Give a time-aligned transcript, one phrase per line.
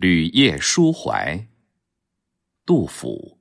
[0.00, 1.46] 旅夜抒怀，
[2.64, 3.36] 杜甫。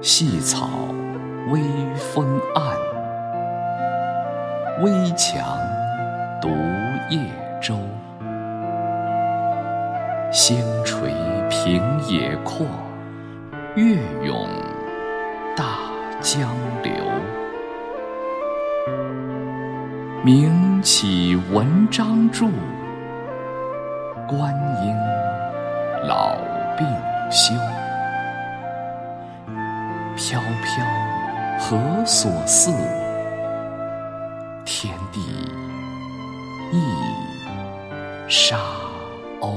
[0.00, 0.88] 细草
[1.50, 1.60] 微
[1.98, 2.78] 风岸，
[4.80, 5.58] 危墙
[6.40, 6.48] 独
[7.10, 7.20] 夜
[7.60, 7.76] 舟。
[10.32, 11.12] 星垂
[11.50, 12.66] 平野阔，
[13.76, 14.48] 月涌
[15.54, 15.90] 大
[16.22, 16.48] 江
[16.82, 16.97] 流。
[20.24, 22.46] 名岂文章著，
[24.26, 24.96] 观应
[26.06, 26.36] 老
[26.76, 26.86] 病
[27.30, 27.54] 休。
[30.16, 30.84] 飘飘
[31.58, 32.72] 何所似？
[34.64, 35.20] 天地
[36.72, 36.82] 一
[38.28, 38.58] 沙
[39.40, 39.56] 鸥。